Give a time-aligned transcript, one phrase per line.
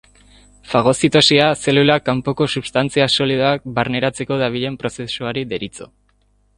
[0.69, 5.95] Fagozitosia, zelulak kanpoko substantzia solidoak barneratzeko darabilen prozesuari deritzo.